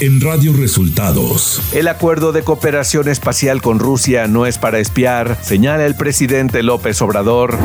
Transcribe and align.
en 0.00 0.20
Radio 0.20 0.54
Resultados. 0.54 1.60
El 1.72 1.86
acuerdo 1.86 2.32
de 2.32 2.42
cooperación 2.42 3.08
espacial 3.08 3.60
con 3.60 3.78
Rusia 3.78 4.26
no 4.26 4.46
es 4.46 4.56
para 4.56 4.78
espiar, 4.78 5.36
señala 5.42 5.84
el 5.84 5.94
presidente 5.94 6.62
López 6.62 7.00
Obrador. 7.02 7.58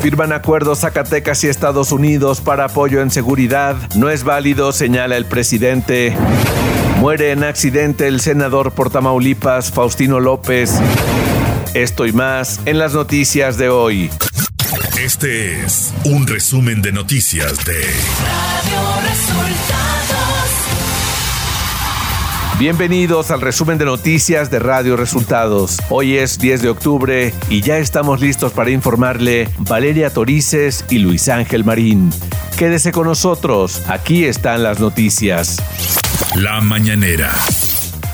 Firman 0.00 0.32
acuerdos 0.32 0.80
Zacatecas 0.80 1.42
y 1.44 1.48
Estados 1.48 1.90
Unidos 1.92 2.40
para 2.40 2.66
apoyo 2.66 3.02
en 3.02 3.10
seguridad. 3.10 3.76
No 3.96 4.10
es 4.10 4.22
válido, 4.22 4.72
señala 4.72 5.16
el 5.16 5.26
presidente. 5.26 6.16
Muere 7.00 7.32
en 7.32 7.42
accidente 7.42 8.06
el 8.06 8.20
senador 8.20 8.72
por 8.72 8.90
Tamaulipas, 8.90 9.72
Faustino 9.72 10.20
López. 10.20 10.72
Esto 11.74 12.06
y 12.06 12.12
más 12.12 12.60
en 12.64 12.78
las 12.78 12.94
noticias 12.94 13.58
de 13.58 13.68
hoy. 13.68 14.10
Este 14.98 15.64
es 15.64 15.92
un 16.04 16.26
resumen 16.26 16.80
de 16.80 16.92
noticias 16.92 17.64
de 17.64 17.74
Radio 17.74 19.08
Resultados. 19.08 19.89
Bienvenidos 22.60 23.30
al 23.30 23.40
resumen 23.40 23.78
de 23.78 23.86
noticias 23.86 24.50
de 24.50 24.58
Radio 24.58 24.94
Resultados. 24.94 25.78
Hoy 25.88 26.18
es 26.18 26.38
10 26.38 26.60
de 26.60 26.68
octubre 26.68 27.32
y 27.48 27.62
ya 27.62 27.78
estamos 27.78 28.20
listos 28.20 28.52
para 28.52 28.68
informarle 28.68 29.48
Valeria 29.60 30.12
Torices 30.12 30.84
y 30.90 30.98
Luis 30.98 31.30
Ángel 31.30 31.64
Marín. 31.64 32.10
Quédese 32.58 32.92
con 32.92 33.06
nosotros, 33.06 33.80
aquí 33.88 34.26
están 34.26 34.62
las 34.62 34.78
noticias. 34.78 35.56
La 36.36 36.60
mañanera. 36.60 37.32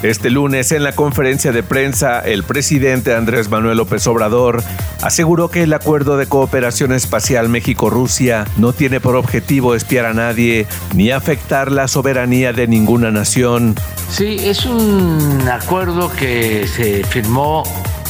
Este 0.02 0.30
lunes, 0.30 0.72
en 0.72 0.82
la 0.82 0.92
conferencia 0.92 1.52
de 1.52 1.62
prensa, 1.62 2.20
el 2.20 2.42
presidente 2.42 3.14
Andrés 3.14 3.48
Manuel 3.48 3.78
López 3.78 4.06
Obrador 4.06 4.62
aseguró 5.02 5.50
que 5.50 5.62
el 5.62 5.72
acuerdo 5.72 6.18
de 6.18 6.26
cooperación 6.26 6.92
espacial 6.92 7.48
México-Rusia 7.48 8.46
no 8.58 8.74
tiene 8.74 9.00
por 9.00 9.16
objetivo 9.16 9.74
espiar 9.74 10.04
a 10.04 10.12
nadie 10.12 10.66
ni 10.94 11.10
afectar 11.10 11.72
la 11.72 11.88
soberanía 11.88 12.52
de 12.52 12.68
ninguna 12.68 13.10
nación. 13.10 13.74
Sí, 14.10 14.36
es 14.40 14.66
un 14.66 15.48
acuerdo 15.50 16.12
que 16.12 16.66
se 16.68 17.02
firmó 17.04 17.62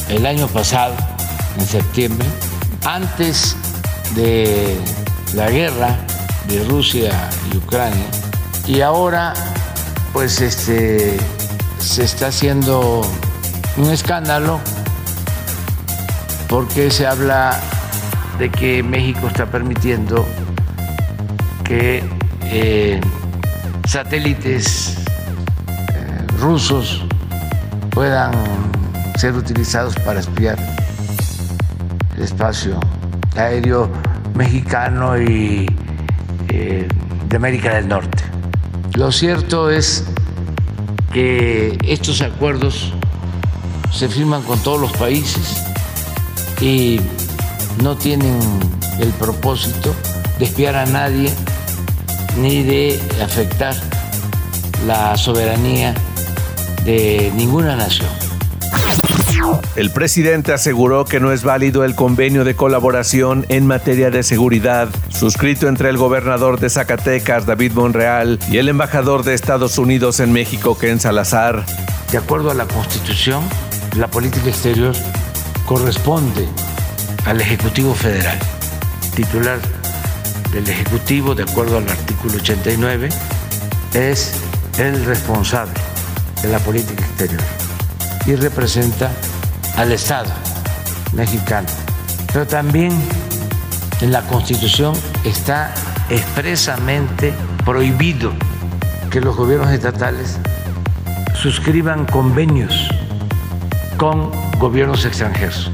el 0.09 0.25
año 0.25 0.47
pasado, 0.47 0.93
en 1.57 1.65
septiembre, 1.65 2.27
antes 2.85 3.55
de 4.13 4.77
la 5.33 5.49
guerra 5.49 5.97
de 6.47 6.63
Rusia 6.65 7.29
y 7.51 7.57
Ucrania, 7.57 8.05
y 8.67 8.81
ahora 8.81 9.33
pues 10.13 10.41
este, 10.41 11.17
se 11.79 12.03
está 12.03 12.27
haciendo 12.27 13.01
un 13.77 13.89
escándalo 13.89 14.59
porque 16.47 16.89
se 16.91 17.05
habla 17.05 17.59
de 18.39 18.49
que 18.49 18.83
México 18.83 19.27
está 19.27 19.45
permitiendo 19.45 20.25
que 21.63 22.03
eh, 22.43 23.01
satélites 23.87 24.97
eh, 24.97 26.27
rusos 26.39 27.05
puedan 27.89 28.31
ser 29.17 29.33
utilizados 29.33 29.95
para 29.97 30.19
espiar 30.19 30.57
el 32.15 32.23
espacio 32.23 32.79
aéreo 33.35 33.89
mexicano 34.35 35.19
y 35.19 35.65
eh, 36.49 36.87
de 37.27 37.35
América 37.35 37.75
del 37.75 37.87
Norte. 37.87 38.23
Lo 38.93 39.11
cierto 39.11 39.69
es 39.69 40.05
que 41.13 41.77
estos 41.83 42.21
acuerdos 42.21 42.93
se 43.91 44.07
firman 44.09 44.43
con 44.43 44.59
todos 44.59 44.79
los 44.79 44.91
países 44.93 45.63
y 46.61 46.99
no 47.81 47.95
tienen 47.95 48.39
el 48.99 49.09
propósito 49.13 49.93
de 50.39 50.45
espiar 50.45 50.75
a 50.75 50.85
nadie 50.85 51.31
ni 52.37 52.63
de 52.63 52.99
afectar 53.23 53.75
la 54.85 55.17
soberanía 55.17 55.93
de 56.83 57.31
ninguna 57.35 57.75
nación. 57.75 58.26
El 59.75 59.91
presidente 59.91 60.53
aseguró 60.53 61.05
que 61.05 61.19
no 61.19 61.31
es 61.31 61.43
válido 61.43 61.83
el 61.83 61.95
convenio 61.95 62.43
de 62.43 62.55
colaboración 62.55 63.45
en 63.49 63.67
materia 63.67 64.09
de 64.09 64.23
seguridad 64.23 64.89
suscrito 65.09 65.67
entre 65.67 65.89
el 65.89 65.97
gobernador 65.97 66.59
de 66.59 66.69
Zacatecas, 66.69 67.45
David 67.45 67.73
Monreal, 67.73 68.39
y 68.49 68.57
el 68.57 68.69
embajador 68.69 69.23
de 69.23 69.33
Estados 69.33 69.77
Unidos 69.77 70.19
en 70.19 70.31
México, 70.31 70.77
Ken 70.77 70.99
Salazar. 70.99 71.63
De 72.11 72.17
acuerdo 72.17 72.51
a 72.51 72.53
la 72.53 72.65
Constitución, 72.67 73.43
la 73.95 74.07
política 74.07 74.49
exterior 74.49 74.95
corresponde 75.65 76.47
al 77.25 77.41
Ejecutivo 77.41 77.93
Federal, 77.93 78.39
titular 79.15 79.59
del 80.51 80.67
Ejecutivo, 80.67 81.35
de 81.35 81.43
acuerdo 81.43 81.77
al 81.77 81.87
artículo 81.89 82.35
89, 82.35 83.09
es 83.93 84.33
el 84.79 85.05
responsable 85.05 85.79
de 86.41 86.49
la 86.49 86.59
política 86.59 87.03
exterior 87.03 87.56
y 88.27 88.35
representa 88.35 89.09
al 89.77 89.91
Estado 89.91 90.29
mexicano. 91.13 91.67
Pero 92.31 92.45
también 92.45 92.91
en 94.01 94.11
la 94.11 94.21
Constitución 94.23 94.93
está 95.23 95.73
expresamente 96.09 97.33
prohibido 97.65 98.33
que 99.09 99.21
los 99.21 99.35
gobiernos 99.35 99.71
estatales 99.71 100.37
suscriban 101.33 102.05
convenios 102.05 102.89
con 103.97 104.31
gobiernos 104.59 105.05
extranjeros. 105.05 105.71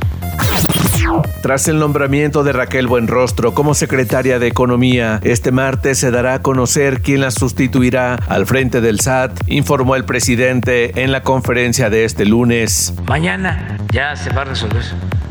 Tras 1.42 1.68
el 1.68 1.80
nombramiento 1.80 2.44
de 2.44 2.54
Raquel 2.54 2.88
Buenrostro 2.88 3.54
como 3.54 3.74
secretaria 3.74 4.40
de 4.40 4.48
Economía, 4.48 5.20
este 5.24 5.52
martes 5.52 6.00
se 6.00 6.12
dará 6.12 6.36
a 6.36 6.42
conocer 6.42 7.02
quién 7.02 7.22
la 7.22 7.32
sustituirá 7.32 8.16
al 8.28 8.46
frente 8.46 8.82
del 8.82 9.00
SAT, 9.00 9.40
informó 9.48 9.96
el 9.96 10.06
presidente 10.06 11.04
en 11.04 11.12
la 11.12 11.24
conferencia 11.24 11.90
de 11.90 12.06
este 12.06 12.26
lunes. 12.26 12.94
Mañana 13.06 13.78
ya 13.92 14.16
se 14.16 14.30
va 14.32 14.42
a 14.42 14.46
resolver. 14.46 14.84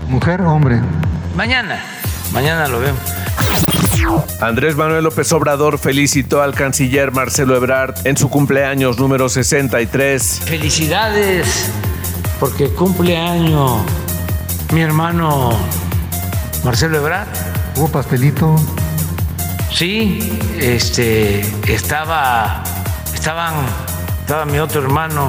¿Mujer 0.08 0.42
o 0.42 0.52
hombre? 0.52 0.80
Mañana, 1.36 1.80
mañana 2.32 2.68
lo 2.68 2.80
vemos. 2.80 3.00
Andrés 4.40 4.76
Manuel 4.76 5.04
López 5.04 5.32
Obrador 5.32 5.78
felicitó 5.78 6.42
al 6.42 6.54
canciller 6.54 7.12
Marcelo 7.12 7.56
Ebrard 7.56 7.94
en 8.04 8.16
su 8.16 8.28
cumpleaños 8.28 8.98
número 8.98 9.28
63. 9.28 10.42
Felicidades, 10.44 11.70
porque 12.40 12.68
cumpleaños 12.68 13.82
mi 14.72 14.80
hermano 14.80 15.50
Marcelo 16.64 16.98
Ebrard. 16.98 17.28
¿Hubo 17.76 17.88
pastelito? 17.88 18.56
Sí, 19.70 20.38
este, 20.58 21.40
estaba, 21.66 22.62
estaban, 23.14 23.54
estaba 24.20 24.44
mi 24.44 24.58
otro 24.58 24.82
hermano, 24.82 25.28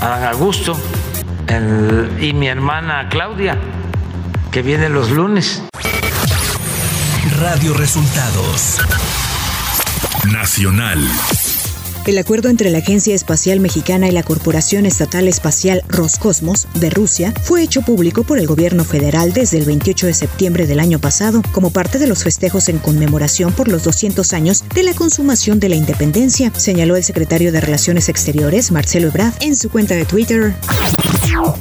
Adán 0.00 0.24
Augusto, 0.24 0.78
y 2.20 2.32
mi 2.32 2.48
hermana 2.48 3.08
Claudia, 3.10 3.58
que 4.50 4.62
viene 4.62 4.88
los 4.88 5.10
lunes. 5.10 5.62
Radio 7.38 7.74
Resultados 7.74 8.78
Nacional. 10.30 11.08
El 12.04 12.18
acuerdo 12.18 12.48
entre 12.48 12.70
la 12.70 12.78
Agencia 12.78 13.14
Espacial 13.14 13.60
Mexicana 13.60 14.08
y 14.08 14.10
la 14.10 14.24
Corporación 14.24 14.86
Estatal 14.86 15.28
Espacial 15.28 15.84
Roscosmos 15.88 16.66
de 16.74 16.90
Rusia 16.90 17.32
fue 17.44 17.62
hecho 17.62 17.82
público 17.82 18.24
por 18.24 18.40
el 18.40 18.48
gobierno 18.48 18.84
federal 18.84 19.32
desde 19.32 19.58
el 19.58 19.64
28 19.64 20.08
de 20.08 20.14
septiembre 20.14 20.66
del 20.66 20.80
año 20.80 20.98
pasado 20.98 21.42
como 21.52 21.70
parte 21.70 22.00
de 22.00 22.08
los 22.08 22.24
festejos 22.24 22.68
en 22.68 22.78
conmemoración 22.78 23.52
por 23.52 23.68
los 23.68 23.84
200 23.84 24.32
años 24.32 24.64
de 24.74 24.82
la 24.82 24.94
consumación 24.94 25.60
de 25.60 25.68
la 25.68 25.76
independencia, 25.76 26.52
señaló 26.56 26.96
el 26.96 27.04
secretario 27.04 27.52
de 27.52 27.60
Relaciones 27.60 28.08
Exteriores, 28.08 28.72
Marcelo 28.72 29.06
Ebrard, 29.06 29.34
en 29.40 29.54
su 29.54 29.70
cuenta 29.70 29.94
de 29.94 30.04
Twitter. 30.04 30.56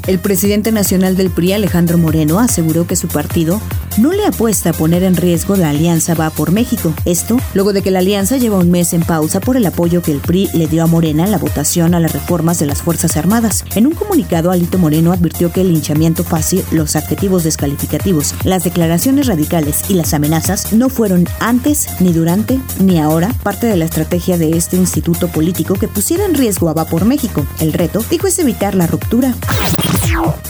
El 0.08 0.18
presidente 0.18 0.72
nacional 0.72 1.16
del 1.16 1.30
PRI, 1.30 1.54
Alejandro 1.54 2.00
Moreno, 2.00 2.40
aseguró 2.40 2.88
que 2.88 2.96
su 2.96 3.08
partido 3.08 3.62
no 3.98 4.12
le 4.12 4.26
apuesta 4.26 4.72
a 4.72 4.74
poner 4.74 5.04
en 5.04 5.16
riesgo 5.16 5.56
la 5.56 5.70
alianza 5.70 6.14
Va 6.14 6.30
por 6.30 6.52
México. 6.52 6.94
Esto 7.06 7.38
luego 7.54 7.74
de 7.74 7.82
que 7.82 7.92
la 7.92 8.00
alianza 8.00 8.38
lleva 8.38 8.58
un 8.58 8.72
mes 8.72 8.94
en 8.94 9.02
pausa 9.02 9.40
por 9.40 9.58
el 9.58 9.66
apoyo 9.66 10.02
que 10.02 10.12
el 10.12 10.20
PRI 10.20 10.50
le 10.54 10.68
dio 10.68 10.84
a 10.84 10.88
Morena 10.88 11.24
en 11.24 11.32
la 11.32 11.38
votación 11.38 11.94
a 11.94 12.00
las 12.00 12.14
reformas 12.14 12.60
de 12.60 12.66
las 12.66 12.82
Fuerzas 12.82 13.18
Armadas. 13.18 13.66
En 13.76 13.88
un 13.88 13.94
comunicado, 13.94 14.52
Alito 14.52 14.78
Moreno 14.78 15.12
advirtió 15.12 15.52
que 15.52 15.62
el 15.62 15.74
linchamiento 15.74 16.24
fácil, 16.24 16.64
los 16.72 16.96
adjetivos 16.96 17.44
descalificativos, 17.44 18.36
las 18.44 18.64
declaraciones 18.64 19.28
radicales 19.28 19.90
y 19.90 19.94
las 19.94 20.14
amenazas 20.14 20.74
no 20.74 20.90
fueron 20.90 21.28
antes, 21.40 21.88
ni 22.00 22.14
durante, 22.14 22.60
ni 22.80 23.00
ahora 23.00 23.34
parte 23.44 23.68
de 23.68 23.78
la 23.78 23.86
estrategia 23.86 24.38
de 24.38 24.52
este 24.52 24.78
instituto 24.78 25.28
político 25.28 25.76
que 25.76 25.88
pusiera 25.88 26.26
en 26.26 26.36
riesgo 26.36 26.70
a 26.70 26.74
Va 26.74 26.86
por 26.86 27.06
México. 27.06 27.46
El 27.60 27.74
reto, 27.74 28.04
dijo, 28.10 28.28
es 28.28 28.40
evitar 28.40 28.76
la 28.76 28.88
ruptura. 28.88 29.34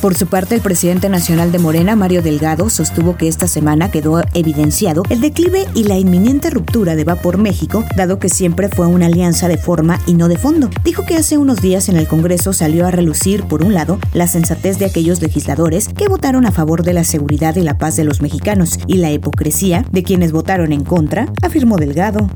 Por 0.02 0.16
su 0.16 0.26
parte, 0.26 0.56
el 0.56 0.62
presidente 0.62 1.10
nacional 1.10 1.52
de 1.52 1.60
Morena, 1.60 1.96
Mario 1.96 2.22
Delgado, 2.22 2.70
sostuvo 2.70 3.16
que 3.16 3.28
esta 3.32 3.48
semana 3.48 3.90
quedó 3.90 4.22
evidenciado 4.34 5.04
el 5.10 5.22
declive 5.22 5.66
y 5.74 5.86
la 5.86 5.98
inminente 5.98 6.50
ruptura 6.50 6.96
de 6.96 7.06
Va 7.06 7.16
por 7.16 7.38
México, 7.38 7.84
dado 7.96 8.20
que 8.20 8.28
siempre 8.28 8.68
fue 8.68 8.88
una 8.88 9.06
alianza 9.06 9.48
de 9.48 9.58
forma 9.58 10.00
y 10.06 10.14
no 10.16 10.28
de 10.28 10.38
fondo. 10.38 10.70
Dijo 10.84 11.06
que 11.06 11.16
hace 11.16 11.38
unos 11.38 11.62
días 11.62 11.88
en 11.88 11.96
el 11.96 12.08
Congreso 12.08 12.52
salió 12.52 12.86
a 12.86 12.92
relucir, 12.92 13.44
por 13.46 13.64
un 13.64 13.74
lado, 13.74 14.00
la 14.14 14.28
sensatez 14.28 14.80
de 14.80 14.86
aquellos 14.86 15.22
legisladores 15.22 15.88
que 15.88 16.10
votaron 16.10 16.46
a 16.46 16.52
favor 16.52 16.84
de 16.84 16.94
la 16.94 17.06
seguridad 17.06 17.56
y 17.56 17.62
la 17.62 17.78
paz 17.78 17.96
de 17.96 18.04
los 18.04 18.22
mexicanos 18.22 18.78
y 18.86 18.96
la 18.96 19.12
hipocresía 19.12 19.86
de 19.92 20.04
quienes 20.04 20.34
votaron 20.34 20.74
en 20.74 20.84
contra, 20.84 21.32
afirmó 21.42 21.78
Delgado. 21.78 22.28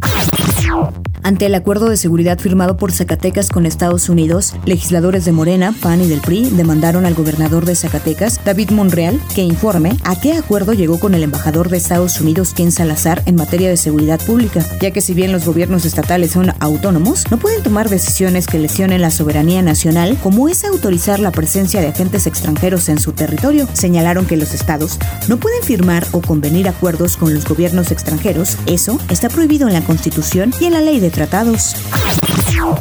Ante 1.25 1.47
el 1.47 1.55
acuerdo 1.55 1.89
de 1.89 1.97
seguridad 1.97 2.37
firmado 2.37 2.77
por 2.77 2.91
Zacatecas 2.91 3.49
con 3.49 3.65
Estados 3.65 4.09
Unidos, 4.09 4.53
legisladores 4.63 5.25
de 5.25 5.31
Morena, 5.31 5.73
PAN 5.81 6.01
y 6.01 6.07
del 6.07 6.21
PRI 6.21 6.51
demandaron 6.51 7.03
al 7.03 7.15
gobernador 7.15 7.65
de 7.65 7.73
Zacatecas, 7.73 8.39
David 8.45 8.69
Monreal, 8.69 9.19
que 9.33 9.41
informe 9.41 9.97
a 10.03 10.19
qué 10.21 10.33
acuerdo 10.33 10.73
llegó 10.73 10.99
con 10.99 11.15
el 11.15 11.23
embajador 11.23 11.69
de 11.69 11.77
Estados 11.77 12.21
Unidos, 12.21 12.53
Ken 12.53 12.71
Salazar, 12.71 13.23
en 13.25 13.37
materia 13.37 13.69
de 13.69 13.75
seguridad 13.77 14.19
pública, 14.23 14.63
ya 14.79 14.91
que 14.91 15.01
si 15.01 15.15
bien 15.15 15.31
los 15.31 15.45
gobiernos 15.45 15.83
estatales 15.85 16.29
son 16.29 16.53
autónomos, 16.59 17.23
no 17.31 17.37
pueden 17.37 17.63
tomar 17.63 17.89
decisiones 17.89 18.45
que 18.45 18.59
lesionen 18.59 19.01
la 19.01 19.09
soberanía 19.09 19.63
nacional, 19.63 20.19
como 20.21 20.47
es 20.47 20.63
autorizar 20.63 21.19
la 21.19 21.31
presencia 21.31 21.81
de 21.81 21.87
agentes 21.87 22.27
extranjeros 22.27 22.87
en 22.87 22.99
su 22.99 23.13
territorio. 23.13 23.67
Señalaron 23.73 24.27
que 24.27 24.37
los 24.37 24.53
estados 24.53 24.99
no 25.27 25.37
pueden 25.37 25.63
firmar 25.63 26.05
o 26.11 26.21
convenir 26.21 26.69
acuerdos 26.69 27.17
con 27.17 27.33
los 27.33 27.47
gobiernos 27.47 27.89
extranjeros. 27.89 28.59
Eso 28.67 28.99
está 29.09 29.27
prohibido 29.29 29.67
en 29.67 29.73
la 29.73 29.81
Constitución 29.81 30.53
y 30.59 30.65
en 30.65 30.73
la 30.73 30.81
ley 30.81 30.99
de 30.99 31.14
tratados. 31.15 31.75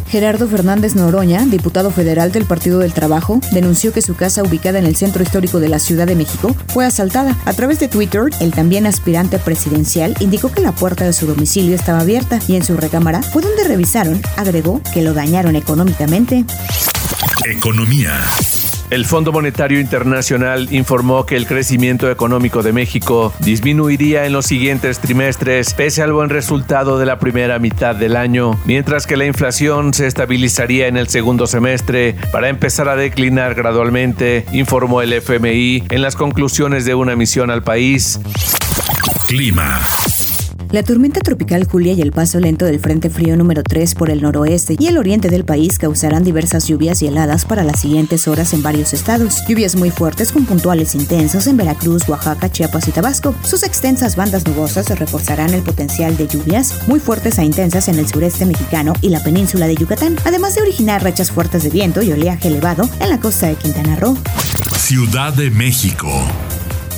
Gerardo 0.08 0.46
Fernández 0.48 0.94
Noroña, 0.94 1.44
diputado 1.46 1.90
federal 1.90 2.32
del 2.32 2.44
Partido 2.44 2.78
del 2.81 2.92
Trabajo, 2.92 3.40
denunció 3.52 3.92
que 3.92 4.02
su 4.02 4.14
casa 4.14 4.42
ubicada 4.42 4.78
en 4.78 4.86
el 4.86 4.96
centro 4.96 5.22
histórico 5.22 5.60
de 5.60 5.69
la 5.69 5.78
Ciudad 5.78 6.06
de 6.06 6.14
México 6.14 6.54
fue 6.69 6.84
asaltada. 6.84 7.36
A 7.44 7.52
través 7.52 7.81
de 7.81 7.88
Twitter, 7.88 8.25
el 8.40 8.52
también 8.52 8.86
aspirante 8.86 9.38
presidencial 9.38 10.14
indicó 10.20 10.50
que 10.52 10.60
la 10.60 10.72
puerta 10.72 11.04
de 11.04 11.12
su 11.12 11.26
domicilio 11.26 11.75
estaba 11.75 12.00
abierta 12.00 12.38
y 12.46 12.56
en 12.56 12.64
su 12.64 12.76
recámara 12.76 13.22
fue 13.22 13.42
donde 13.42 13.64
revisaron, 13.64 14.20
agregó 14.36 14.81
que 14.92 15.02
lo 15.02 15.14
dañaron 15.14 15.56
económicamente. 15.56 16.44
Economía. 17.44 18.20
El 18.90 19.06
Fondo 19.06 19.32
Monetario 19.32 19.81
Internacional 19.81 20.69
informó 20.72 21.26
que 21.26 21.36
el 21.36 21.46
crecimiento 21.46 22.10
económico 22.10 22.62
de 22.62 22.72
México 22.72 23.32
disminuiría 23.40 24.26
en 24.26 24.32
los 24.32 24.46
siguientes 24.46 24.98
trimestres 24.98 25.75
pese 25.75 26.02
al 26.02 26.12
buen 26.12 26.31
resultado 26.31 26.98
de 26.98 27.06
la 27.06 27.19
primera 27.19 27.58
mitad 27.58 27.94
del 27.94 28.16
año, 28.16 28.60
mientras 28.64 29.06
que 29.06 29.16
la 29.16 29.26
inflación 29.26 29.94
se 29.94 30.06
estabilizaría 30.06 30.86
en 30.86 30.96
el 30.96 31.08
segundo 31.08 31.46
semestre 31.46 32.14
para 32.31 32.48
empezar 32.48 32.88
a 32.88 32.96
declinar 32.96 33.54
gradualmente, 33.54 34.44
informó 34.52 35.02
el 35.02 35.12
FMI 35.12 35.84
en 35.90 36.02
las 36.02 36.14
conclusiones 36.14 36.84
de 36.84 36.94
una 36.94 37.16
misión 37.16 37.50
al 37.50 37.62
país. 37.62 38.20
Clima. 39.26 39.81
La 40.74 40.82
tormenta 40.82 41.20
tropical 41.20 41.68
Julia 41.68 41.92
y 41.92 42.02
el 42.02 42.10
paso 42.10 42.40
lento 42.40 42.64
del 42.64 42.80
Frente 42.80 43.08
Frío 43.08 43.36
número 43.36 43.62
3 43.62 43.94
por 43.94 44.10
el 44.10 44.20
noroeste 44.20 44.74
y 44.76 44.88
el 44.88 44.98
oriente 44.98 45.28
del 45.28 45.44
país 45.44 45.78
causarán 45.78 46.24
diversas 46.24 46.66
lluvias 46.66 47.00
y 47.00 47.06
heladas 47.06 47.44
para 47.44 47.62
las 47.62 47.78
siguientes 47.78 48.26
horas 48.26 48.52
en 48.54 48.60
varios 48.64 48.92
estados. 48.92 49.44
Lluvias 49.46 49.76
muy 49.76 49.90
fuertes 49.90 50.32
con 50.32 50.46
puntuales 50.46 50.96
intensos 50.96 51.46
en 51.46 51.56
Veracruz, 51.56 52.08
Oaxaca, 52.08 52.50
Chiapas 52.50 52.88
y 52.88 52.90
Tabasco. 52.90 53.36
Sus 53.44 53.62
extensas 53.62 54.16
bandas 54.16 54.48
nubosas 54.48 54.90
reforzarán 54.98 55.54
el 55.54 55.62
potencial 55.62 56.16
de 56.16 56.26
lluvias 56.26 56.88
muy 56.88 56.98
fuertes 56.98 57.38
a 57.38 57.44
intensas 57.44 57.86
en 57.86 58.00
el 58.00 58.08
sureste 58.08 58.44
mexicano 58.44 58.94
y 59.00 59.10
la 59.10 59.22
península 59.22 59.68
de 59.68 59.76
Yucatán, 59.76 60.16
además 60.24 60.56
de 60.56 60.62
originar 60.62 61.04
rachas 61.04 61.30
fuertes 61.30 61.62
de 61.62 61.70
viento 61.70 62.02
y 62.02 62.10
oleaje 62.10 62.48
elevado 62.48 62.90
en 62.98 63.10
la 63.10 63.20
costa 63.20 63.46
de 63.46 63.54
Quintana 63.54 63.94
Roo. 63.94 64.18
Ciudad 64.76 65.32
de 65.34 65.52
México. 65.52 66.10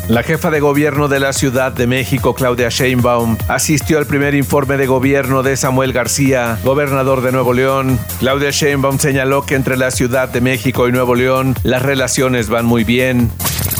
La 0.08 0.22
jefa 0.22 0.50
de 0.50 0.60
gobierno 0.60 1.08
de 1.08 1.18
la 1.18 1.32
Ciudad 1.32 1.72
de 1.72 1.88
México, 1.88 2.32
Claudia 2.32 2.68
Sheinbaum, 2.68 3.36
asistió 3.48 3.98
al 3.98 4.06
primer 4.06 4.36
informe 4.36 4.76
de 4.76 4.86
gobierno 4.86 5.42
de 5.42 5.56
Samuel 5.56 5.92
García, 5.92 6.60
gobernador 6.62 7.22
de 7.22 7.32
Nuevo 7.32 7.52
León. 7.52 7.98
Claudia 8.20 8.50
Sheinbaum 8.52 9.00
señaló 9.00 9.44
que 9.44 9.56
entre 9.56 9.76
la 9.76 9.90
Ciudad 9.90 10.28
de 10.28 10.40
México 10.40 10.86
y 10.86 10.92
Nuevo 10.92 11.16
León 11.16 11.56
las 11.64 11.82
relaciones 11.82 12.48
van 12.48 12.66
muy 12.66 12.84
bien. 12.84 13.32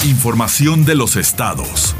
Información 0.05 0.85
de 0.85 0.97
los 0.97 1.15
estados. 1.15 1.95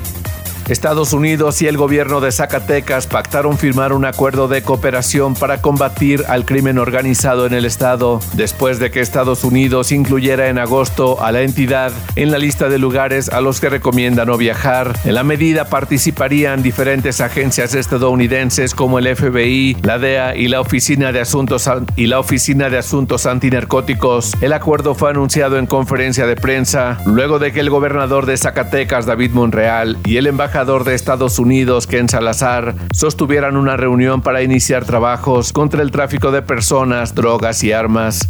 Estados 0.69 1.13
Unidos 1.13 1.63
y 1.63 1.69
el 1.69 1.77
gobierno 1.77 2.21
de 2.21 2.33
Zacatecas 2.33 3.07
pactaron 3.07 3.57
firmar 3.57 3.93
un 3.93 4.05
acuerdo 4.05 4.49
de 4.49 4.63
cooperación 4.63 5.35
para 5.35 5.63
combatir 5.63 6.25
al 6.27 6.45
crimen 6.45 6.79
organizado 6.79 7.47
en 7.47 7.55
el 7.55 7.65
estado, 7.65 8.19
después 8.33 8.81
de 8.81 8.91
que 8.91 8.99
Estados 8.99 9.45
Unidos 9.45 9.93
incluyera 9.93 10.49
en 10.49 10.59
agosto 10.59 11.23
a 11.23 11.31
la 11.31 11.43
entidad 11.43 11.93
en 12.17 12.33
la 12.33 12.39
lista 12.39 12.69
de 12.69 12.81
lugares 12.81 13.29
a 13.29 13.41
los 13.41 13.61
que 13.61 13.69
recomienda 13.69 14.25
no 14.25 14.37
viajar. 14.37 14.93
En 15.05 15.15
la 15.15 15.23
medida 15.23 15.67
participarían 15.67 16.65
diferentes 16.65 17.21
agencias 17.21 17.73
estadounidenses 17.75 18.75
como 18.75 18.99
el 18.99 19.15
FBI, 19.15 19.77
la 19.83 20.01
DEA 20.01 20.35
y 20.35 20.49
la 20.49 20.61
Oficina 20.61 21.13
de 21.13 21.21
Asuntos 21.21 21.71
y 21.95 22.09
la 22.09 22.19
Oficina 22.19 22.71
de 22.71 22.79
Asuntos 22.79 23.27
Antinarcóticos. 23.27 24.33
El 24.41 24.53
acuerdo 24.53 24.97
fue 24.97 25.11
anunciado 25.11 25.59
en 25.59 25.67
conferencia 25.67 26.27
de 26.27 26.35
prensa 26.35 26.99
luego 27.07 27.39
de 27.39 27.53
que 27.53 27.61
el 27.61 27.71
gobernador 27.71 28.27
de 28.27 28.37
Zacatecas, 28.37 29.07
David 29.07 29.31
Monreal, 29.31 29.97
y 30.05 30.17
el 30.17 30.27
embajador 30.27 30.56
de 30.57 30.95
Estados 30.95 31.39
Unidos, 31.39 31.87
Ken 31.87 32.09
Salazar, 32.09 32.75
sostuvieran 32.91 33.59
una 33.59 33.77
reunión 33.77 34.23
para 34.23 34.41
iniciar 34.41 34.87
trabajos 34.87 35.53
contra 35.53 35.83
el 35.83 35.91
tráfico 35.91 36.31
de 36.31 36.41
personas, 36.41 37.15
drogas 37.15 37.63
y 37.63 37.73
armas. 37.73 38.27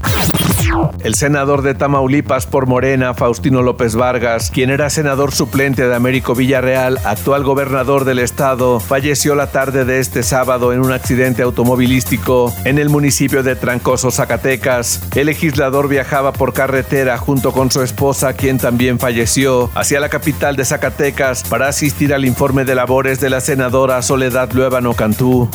El 1.03 1.15
senador 1.15 1.63
de 1.63 1.75
Tamaulipas 1.75 2.47
por 2.47 2.67
Morena, 2.67 3.15
Faustino 3.15 3.63
López 3.63 3.95
Vargas, 3.95 4.51
quien 4.51 4.71
era 4.71 4.91
senador 4.91 5.33
suplente 5.33 5.87
de 5.87 5.95
Américo 5.95 6.35
Villarreal, 6.35 6.99
actual 7.05 7.45
gobernador 7.45 8.05
del 8.05 8.19
estado, 8.19 8.81
falleció 8.81 9.35
la 9.35 9.53
tarde 9.53 9.85
de 9.85 10.01
este 10.01 10.23
sábado 10.23 10.73
en 10.73 10.81
un 10.81 10.93
accidente 10.93 11.43
automovilístico 11.43 12.53
en 12.65 12.79
el 12.79 12.89
municipio 12.89 13.43
de 13.43 13.57
Trancoso, 13.57 14.11
Zacatecas. 14.11 15.03
El 15.15 15.27
legislador 15.27 15.89
viajaba 15.89 16.33
por 16.33 16.53
carretera 16.53 17.19
junto 17.19 17.53
con 17.53 17.71
su 17.71 17.83
esposa, 17.83 18.33
quien 18.33 18.59
también 18.59 18.99
falleció, 18.99 19.71
hacia 19.75 20.01
la 20.01 20.09
capital 20.09 20.57
de 20.57 20.65
Zacatecas 20.65 21.45
para 21.45 21.69
asistir 21.69 22.13
al 22.13 22.25
informe 22.25 22.65
de 22.65 22.75
labores 22.75 23.21
de 23.21 23.31
la 23.31 23.41
senadora 23.41 24.03
Soledad 24.03 24.51
Luevano 24.53 24.95
Cantú. 24.95 25.49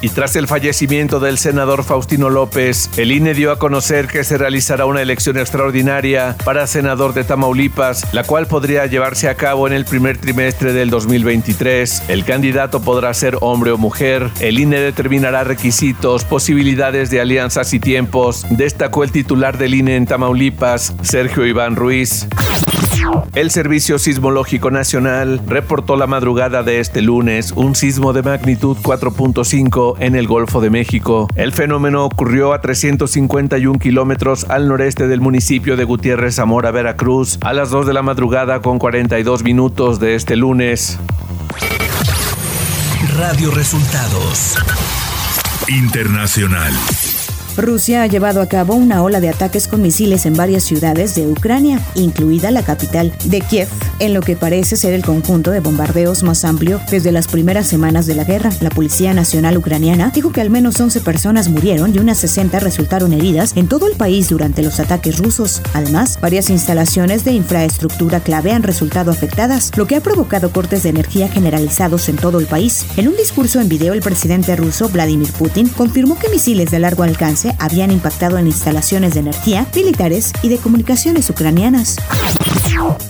Y 0.00 0.10
tras 0.10 0.36
el 0.36 0.46
fallecimiento 0.46 1.18
del 1.20 1.38
senador 1.38 1.82
Faustino 1.82 2.30
López, 2.30 2.90
el 2.96 3.10
INE 3.10 3.34
dio 3.34 3.50
a 3.50 3.58
conocer 3.58 4.06
que 4.06 4.22
se 4.22 4.38
realizará 4.38 4.86
una 4.86 5.02
elección 5.02 5.38
extraordinaria 5.38 6.36
para 6.44 6.66
senador 6.66 7.14
de 7.14 7.24
Tamaulipas, 7.24 8.14
la 8.14 8.22
cual 8.22 8.46
podría 8.46 8.86
llevarse 8.86 9.28
a 9.28 9.34
cabo 9.34 9.66
en 9.66 9.72
el 9.72 9.84
primer 9.84 10.18
trimestre 10.18 10.72
del 10.72 10.90
2023. 10.90 12.04
El 12.08 12.24
candidato 12.24 12.80
podrá 12.80 13.12
ser 13.12 13.38
hombre 13.40 13.72
o 13.72 13.78
mujer. 13.78 14.30
El 14.40 14.60
INE 14.60 14.80
determinará 14.80 15.44
requisitos, 15.44 16.24
posibilidades 16.24 17.10
de 17.10 17.20
alianzas 17.20 17.72
y 17.74 17.80
tiempos, 17.80 18.46
destacó 18.50 19.02
el 19.02 19.10
titular 19.10 19.58
del 19.58 19.74
INE 19.74 19.96
en 19.96 20.06
Tamaulipas, 20.06 20.94
Sergio 21.02 21.44
Iván 21.44 21.74
Ruiz. 21.74 22.28
El 23.34 23.50
Servicio 23.50 23.98
Sismológico 23.98 24.70
Nacional 24.70 25.40
reportó 25.46 25.96
la 25.96 26.06
madrugada 26.06 26.62
de 26.62 26.80
este 26.80 27.02
lunes 27.02 27.52
un 27.52 27.74
sismo 27.74 28.12
de 28.12 28.22
magnitud 28.22 28.76
4.5 28.76 29.96
en 30.00 30.16
el 30.16 30.26
Golfo 30.26 30.60
de 30.60 30.70
México. 30.70 31.28
El 31.34 31.52
fenómeno 31.52 32.04
ocurrió 32.04 32.52
a 32.52 32.60
351 32.60 33.78
kilómetros 33.78 34.44
al 34.48 34.68
noreste 34.68 35.06
del 35.06 35.20
municipio 35.20 35.76
de 35.76 35.84
Gutiérrez 35.84 36.36
Zamora, 36.36 36.70
Veracruz, 36.70 37.38
a 37.42 37.52
las 37.52 37.70
2 37.70 37.86
de 37.86 37.92
la 37.94 38.02
madrugada 38.02 38.60
con 38.60 38.78
42 38.78 39.44
minutos 39.44 40.00
de 40.00 40.14
este 40.14 40.36
lunes. 40.36 40.98
Radio 43.16 43.50
Resultados. 43.50 44.56
Internacional. 45.68 46.72
Rusia 47.58 48.02
ha 48.02 48.06
llevado 48.06 48.40
a 48.40 48.46
cabo 48.46 48.74
una 48.74 49.02
ola 49.02 49.20
de 49.20 49.28
ataques 49.28 49.66
con 49.66 49.82
misiles 49.82 50.26
en 50.26 50.34
varias 50.34 50.62
ciudades 50.62 51.16
de 51.16 51.26
Ucrania, 51.26 51.80
incluida 51.96 52.52
la 52.52 52.62
capital 52.62 53.12
de 53.24 53.40
Kiev, 53.40 53.68
en 53.98 54.14
lo 54.14 54.20
que 54.20 54.36
parece 54.36 54.76
ser 54.76 54.94
el 54.94 55.04
conjunto 55.04 55.50
de 55.50 55.58
bombardeos 55.58 56.22
más 56.22 56.44
amplio 56.44 56.80
desde 56.88 57.10
las 57.10 57.26
primeras 57.26 57.66
semanas 57.66 58.06
de 58.06 58.14
la 58.14 58.22
guerra. 58.22 58.50
La 58.60 58.70
Policía 58.70 59.12
Nacional 59.12 59.58
Ucraniana 59.58 60.12
dijo 60.14 60.30
que 60.30 60.40
al 60.40 60.50
menos 60.50 60.80
11 60.80 61.00
personas 61.00 61.48
murieron 61.48 61.92
y 61.92 61.98
unas 61.98 62.18
60 62.18 62.60
resultaron 62.60 63.12
heridas 63.12 63.52
en 63.56 63.66
todo 63.66 63.88
el 63.88 63.96
país 63.96 64.28
durante 64.28 64.62
los 64.62 64.78
ataques 64.78 65.18
rusos. 65.18 65.60
Además, 65.74 66.18
varias 66.20 66.50
instalaciones 66.50 67.24
de 67.24 67.32
infraestructura 67.32 68.20
clave 68.20 68.52
han 68.52 68.62
resultado 68.62 69.10
afectadas, 69.10 69.72
lo 69.76 69.86
que 69.86 69.96
ha 69.96 70.00
provocado 70.00 70.52
cortes 70.52 70.84
de 70.84 70.90
energía 70.90 71.28
generalizados 71.28 72.08
en 72.08 72.16
todo 72.16 72.38
el 72.38 72.46
país. 72.46 72.86
En 72.96 73.08
un 73.08 73.16
discurso 73.16 73.60
en 73.60 73.68
video, 73.68 73.94
el 73.94 74.00
presidente 74.00 74.54
ruso 74.54 74.88
Vladimir 74.88 75.32
Putin 75.32 75.68
confirmó 75.68 76.16
que 76.18 76.28
misiles 76.28 76.70
de 76.70 76.78
largo 76.78 77.02
alcance 77.02 77.47
habían 77.58 77.90
impactado 77.90 78.38
en 78.38 78.46
instalaciones 78.46 79.14
de 79.14 79.20
energía, 79.20 79.66
militares 79.74 80.32
y 80.42 80.48
de 80.48 80.58
comunicaciones 80.58 81.30
ucranianas. 81.30 81.96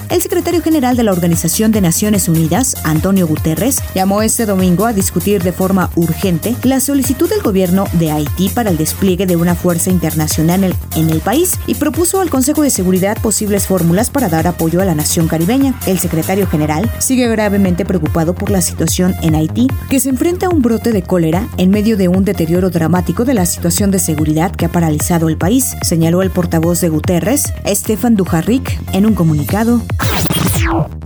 El 0.08 0.22
secretario 0.22 0.62
general 0.62 0.96
de 0.96 1.02
la 1.02 1.12
Organización 1.12 1.72
de 1.72 1.80
Naciones 1.80 2.28
Unidas, 2.28 2.76
Antonio 2.84 3.26
Guterres, 3.26 3.82
llamó 3.94 4.22
este 4.22 4.46
domingo 4.46 4.86
a 4.86 4.92
discutir 4.92 5.42
de 5.42 5.52
forma 5.52 5.90
urgente 5.94 6.56
la 6.62 6.80
solicitud 6.80 7.28
del 7.28 7.42
gobierno 7.42 7.84
de 7.92 8.10
Haití 8.10 8.48
para 8.48 8.70
el 8.70 8.78
despliegue 8.78 9.26
de 9.26 9.36
una 9.36 9.54
fuerza 9.54 9.90
internacional 9.90 10.74
en 10.96 11.10
el 11.10 11.20
país 11.20 11.58
y 11.66 11.74
propuso 11.74 12.20
al 12.20 12.30
Consejo 12.30 12.62
de 12.62 12.70
Seguridad 12.70 13.18
posibles 13.20 13.66
fórmulas 13.66 14.08
para 14.08 14.28
dar 14.28 14.46
apoyo 14.46 14.80
a 14.80 14.84
la 14.84 14.94
nación 14.94 15.28
caribeña. 15.28 15.74
El 15.86 15.98
secretario 15.98 16.46
general 16.46 16.90
sigue 16.98 17.28
gravemente 17.28 17.84
preocupado 17.84 18.34
por 18.34 18.50
la 18.50 18.62
situación 18.62 19.14
en 19.22 19.34
Haití, 19.34 19.66
que 19.90 20.00
se 20.00 20.08
enfrenta 20.08 20.46
a 20.46 20.50
un 20.50 20.62
brote 20.62 20.92
de 20.92 21.02
cólera 21.02 21.46
en 21.58 21.70
medio 21.70 21.96
de 21.96 22.08
un 22.08 22.24
deterioro 22.24 22.70
dramático 22.70 23.24
de 23.24 23.34
la 23.34 23.44
situación 23.44 23.90
de 23.90 23.98
seguridad 23.98 24.27
que 24.56 24.66
ha 24.66 24.68
paralizado 24.68 25.28
el 25.28 25.36
país, 25.36 25.74
señaló 25.82 26.22
el 26.22 26.30
portavoz 26.30 26.80
de 26.80 26.88
Guterres, 26.88 27.52
Stefan 27.66 28.14
Dujarric, 28.14 28.78
en 28.92 29.06
un 29.06 29.14
comunicado. 29.14 29.80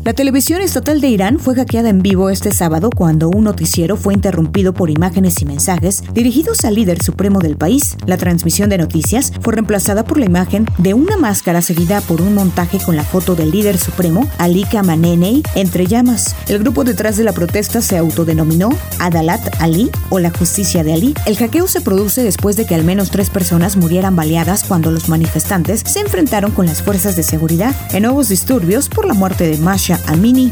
La 0.04 0.14
televisión 0.14 0.61
estatal 0.61 1.00
de 1.00 1.07
Irán 1.07 1.38
fue 1.38 1.54
hackeada 1.54 1.88
en 1.88 2.02
vivo 2.02 2.28
este 2.28 2.50
sábado 2.50 2.90
cuando 2.90 3.28
un 3.28 3.45
noticiero 3.45 3.97
fue 3.97 4.14
interrumpido 4.14 4.75
por 4.75 4.90
imágenes 4.90 5.40
y 5.40 5.45
mensajes 5.45 6.02
dirigidos 6.12 6.64
al 6.64 6.75
líder 6.75 7.00
supremo 7.00 7.38
del 7.38 7.57
país. 7.57 7.97
La 8.04 8.16
transmisión 8.16 8.69
de 8.69 8.78
noticias 8.78 9.33
fue 9.40 9.54
reemplazada 9.54 10.02
por 10.04 10.19
la 10.19 10.26
imagen 10.26 10.66
de 10.78 10.95
una 10.95 11.16
máscara 11.16 11.62
seguida 11.62 12.00
por 12.00 12.21
un 12.21 12.35
montaje 12.35 12.78
con 12.85 12.97
la 12.97 13.04
foto 13.04 13.37
del 13.37 13.52
líder 13.52 13.78
supremo, 13.78 14.28
Ali 14.38 14.64
Khamenei, 14.64 15.45
entre 15.54 15.87
llamas. 15.87 16.35
El 16.49 16.59
grupo 16.59 16.83
detrás 16.83 17.16
de 17.16 17.23
la 17.23 17.33
protesta 17.33 17.81
se 17.81 17.97
autodenominó 17.97 18.71
Adalat 18.99 19.61
Ali 19.61 19.88
o 20.11 20.19
la 20.19 20.31
justicia 20.31 20.83
de 20.83 20.95
Ali. 20.95 21.14
El 21.26 21.37
hackeo 21.37 21.69
se 21.69 21.81
produce 21.81 22.25
después 22.25 22.57
de 22.57 22.66
que 22.66 22.75
al 22.75 22.83
menos 22.83 23.11
tres 23.11 23.31
personas 23.31 23.76
murieran 23.76 24.16
baleadas 24.16 24.64
cuando 24.64 24.90
los 24.90 25.09
manifestantes 25.09 25.85
se 25.87 26.00
enfrentaron 26.00 26.50
con 26.50 26.66
las 26.66 26.83
fuerzas 26.83 27.14
de 27.14 27.23
seguridad 27.23 27.76
en 27.92 28.02
nuevos 28.02 28.28
disturbios 28.28 28.88
por 28.88 29.07
la 29.07 29.14
muerte 29.14 29.51
de 29.52 29.59
Masha 29.59 30.00
Amini. 30.06 30.50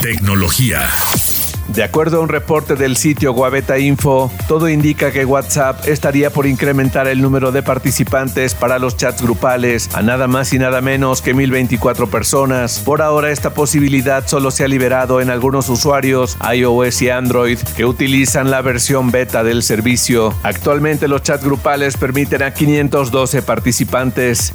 Tecnología. 0.00 0.80
De 1.68 1.82
acuerdo 1.82 2.18
a 2.18 2.20
un 2.20 2.28
reporte 2.28 2.76
del 2.76 2.96
sitio 2.96 3.32
Guaveta 3.32 3.78
Info, 3.78 4.30
todo 4.46 4.68
indica 4.68 5.10
que 5.10 5.24
WhatsApp 5.24 5.88
estaría 5.88 6.30
por 6.30 6.46
incrementar 6.46 7.08
el 7.08 7.20
número 7.20 7.50
de 7.50 7.64
participantes 7.64 8.54
para 8.54 8.78
los 8.78 8.96
chats 8.96 9.22
grupales 9.22 9.90
a 9.92 10.02
nada 10.02 10.28
más 10.28 10.52
y 10.52 10.58
nada 10.60 10.80
menos 10.80 11.20
que 11.20 11.34
1024 11.34 12.06
personas. 12.06 12.78
Por 12.78 13.02
ahora 13.02 13.32
esta 13.32 13.52
posibilidad 13.52 14.24
solo 14.28 14.52
se 14.52 14.62
ha 14.62 14.68
liberado 14.68 15.20
en 15.20 15.28
algunos 15.28 15.68
usuarios 15.68 16.38
iOS 16.54 17.02
y 17.02 17.10
Android 17.10 17.58
que 17.76 17.84
utilizan 17.84 18.52
la 18.52 18.62
versión 18.62 19.10
beta 19.10 19.42
del 19.42 19.64
servicio. 19.64 20.32
Actualmente 20.44 21.08
los 21.08 21.22
chats 21.22 21.44
grupales 21.44 21.96
permiten 21.96 22.44
a 22.44 22.54
512 22.54 23.42
participantes. 23.42 24.54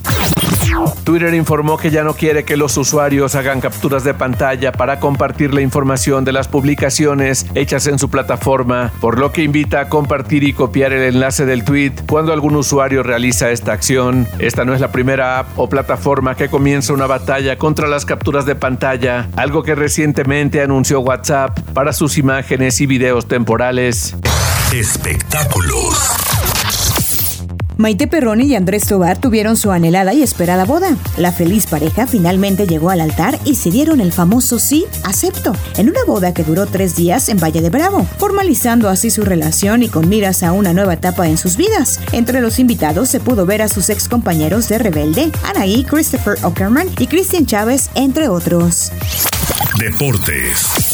Twitter 1.04 1.34
informó 1.34 1.78
que 1.78 1.92
ya 1.92 2.04
no 2.04 2.14
quiere 2.14 2.44
que 2.44 2.58
los 2.58 2.78
usuarios 2.78 3.36
hagan 3.36 3.62
capturas 3.62 4.04
de 4.04 4.14
pantalla 4.14 4.72
para 4.72 5.00
compartir 5.00 5.54
la 5.54 5.62
información 5.62 6.26
de 6.26 6.32
las 6.32 6.48
publicaciones 6.48 7.46
hechas 7.56 7.88
en 7.88 8.00
su 8.00 8.10
plataforma, 8.10 8.92
por 9.02 9.20
lo 9.20 9.32
que 9.32 9.44
invita 9.44 9.82
a 9.82 9.90
compartir 9.90 10.44
y 10.44 10.54
copiar 10.54 10.94
el 10.94 11.04
enlace 11.04 11.46
del 11.46 11.64
tweet 11.64 11.94
cuando 12.08 12.34
algún 12.34 12.56
usuario 12.56 13.04
realiza 13.04 13.52
esta 13.52 13.74
acción. 13.74 14.28
Esta 14.40 14.66
no 14.66 14.74
es 14.74 14.82
la 14.82 14.92
primera 14.92 15.40
app 15.40 15.48
o 15.58 15.70
plataforma 15.70 16.36
que 16.36 16.50
comienza 16.50 16.94
una 16.94 17.08
batalla 17.08 17.58
contra 17.58 17.88
las 17.88 18.06
capturas 18.06 18.46
de 18.46 18.56
pantalla, 18.56 19.30
algo 19.36 19.64
que 19.64 19.76
recientemente 19.76 20.62
anunció 20.62 21.02
WhatsApp 21.02 21.60
para 21.74 21.94
sus 21.94 22.18
imágenes 22.18 22.82
y 22.82 22.86
videos 22.86 23.28
temporales. 23.28 24.16
Espectáculos. 24.74 26.41
Maite 27.82 28.06
Perroni 28.06 28.46
y 28.46 28.54
Andrés 28.54 28.86
Tobar 28.86 29.18
tuvieron 29.18 29.58
su 29.58 29.72
anhelada 29.72 30.14
y 30.14 30.22
esperada 30.22 30.66
boda. 30.66 30.96
La 31.18 31.32
feliz 31.32 31.66
pareja 31.66 32.06
finalmente 32.06 32.68
llegó 32.68 32.92
al 32.92 33.02
altar 33.02 33.40
y 33.44 33.56
se 33.56 33.72
dieron 33.72 34.02
el 34.02 34.12
famoso 34.12 34.60
sí, 34.60 34.86
acepto, 35.04 35.54
en 35.78 35.90
una 35.90 36.04
boda 36.06 36.32
que 36.32 36.44
duró 36.44 36.68
tres 36.68 36.96
días 36.96 37.28
en 37.28 37.40
Valle 37.40 37.60
de 37.60 37.72
Bravo, 37.72 38.06
formalizando 38.20 38.88
así 38.88 39.10
su 39.10 39.24
relación 39.24 39.82
y 39.82 39.90
con 39.90 40.08
miras 40.08 40.44
a 40.44 40.52
una 40.52 40.74
nueva 40.74 40.94
etapa 40.94 41.28
en 41.28 41.40
sus 41.40 41.58
vidas. 41.58 42.00
Entre 42.12 42.40
los 42.40 42.60
invitados 42.60 43.10
se 43.10 43.20
pudo 43.20 43.48
ver 43.48 43.64
a 43.64 43.68
sus 43.68 43.90
ex 43.90 44.08
compañeros 44.08 44.70
de 44.70 44.78
Rebelde, 44.78 45.32
Anaí, 45.44 45.84
Christopher 45.84 46.38
Ockerman 46.44 46.88
y 47.00 47.08
Christian 47.08 47.48
Chávez, 47.48 47.90
entre 47.96 48.28
otros. 48.28 48.92
Deportes. 49.80 50.91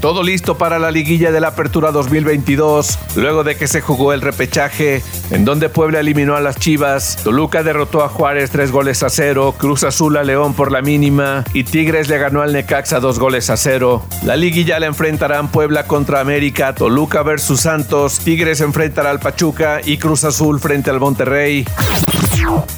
Todo 0.00 0.22
listo 0.22 0.56
para 0.56 0.78
la 0.78 0.92
liguilla 0.92 1.32
de 1.32 1.40
la 1.40 1.48
Apertura 1.48 1.90
2022, 1.90 2.98
luego 3.16 3.42
de 3.42 3.56
que 3.56 3.66
se 3.66 3.80
jugó 3.80 4.12
el 4.12 4.20
repechaje, 4.20 5.02
en 5.32 5.44
donde 5.44 5.68
Puebla 5.68 5.98
eliminó 5.98 6.36
a 6.36 6.40
las 6.40 6.56
Chivas, 6.56 7.18
Toluca 7.24 7.64
derrotó 7.64 8.04
a 8.04 8.08
Juárez 8.08 8.50
tres 8.50 8.70
goles 8.70 9.02
a 9.02 9.10
cero, 9.10 9.56
Cruz 9.58 9.82
Azul 9.82 10.16
a 10.16 10.22
León 10.22 10.54
por 10.54 10.70
la 10.70 10.82
mínima 10.82 11.42
y 11.52 11.64
Tigres 11.64 12.08
le 12.08 12.18
ganó 12.18 12.42
al 12.42 12.52
Necaxa 12.52 13.00
dos 13.00 13.18
goles 13.18 13.50
a 13.50 13.56
cero. 13.56 14.04
La 14.24 14.36
liguilla 14.36 14.78
la 14.78 14.86
enfrentarán 14.86 15.48
Puebla 15.48 15.88
contra 15.88 16.20
América, 16.20 16.76
Toluca 16.76 17.24
versus 17.24 17.62
Santos, 17.62 18.20
Tigres 18.20 18.60
enfrentará 18.60 19.10
al 19.10 19.18
Pachuca 19.18 19.80
y 19.84 19.98
Cruz 19.98 20.22
Azul 20.22 20.60
frente 20.60 20.90
al 20.90 21.00
Monterrey. 21.00 21.66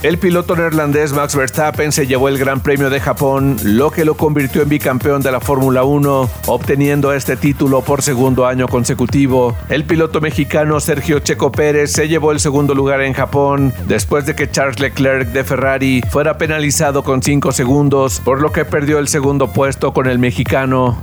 El 0.02 0.18
piloto 0.18 0.56
neerlandés 0.56 1.12
Max 1.12 1.36
Verstappen 1.36 1.92
se 1.92 2.06
llevó 2.06 2.28
el 2.28 2.38
Gran 2.38 2.60
Premio 2.60 2.88
de 2.88 3.00
Japón, 3.00 3.58
lo 3.62 3.90
que 3.90 4.04
lo 4.06 4.16
convirtió 4.16 4.62
en 4.62 4.70
bicampeón 4.70 5.20
de 5.20 5.30
la 5.30 5.40
Fórmula 5.40 5.84
1, 5.84 6.30
obteniendo 6.46 7.12
este 7.12 7.36
título 7.36 7.82
por 7.82 8.00
segundo 8.00 8.46
año 8.46 8.66
consecutivo. 8.66 9.56
El 9.68 9.84
piloto 9.84 10.20
mexicano 10.20 10.80
Sergio 10.80 11.18
Checo 11.18 11.52
Pérez 11.52 11.92
se 11.92 12.08
llevó 12.08 12.32
el 12.32 12.40
segundo 12.40 12.74
lugar 12.74 13.02
en 13.02 13.12
Japón, 13.12 13.74
después 13.86 14.24
de 14.24 14.34
que 14.34 14.50
Charles 14.50 14.80
Leclerc 14.80 15.28
de 15.32 15.44
Ferrari 15.44 16.02
fuera 16.10 16.38
penalizado 16.38 17.02
con 17.02 17.22
5 17.22 17.52
segundos, 17.52 18.20
por 18.24 18.40
lo 18.40 18.52
que 18.52 18.64
perdió 18.64 18.98
el 18.98 19.08
segundo 19.08 19.52
puesto 19.52 19.92
con 19.92 20.06
el 20.06 20.18
mexicano. 20.18 21.02